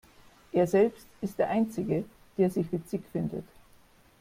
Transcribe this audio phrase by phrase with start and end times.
[0.51, 2.03] Er selbst ist der Einzige,
[2.35, 3.45] der sich witzig findet.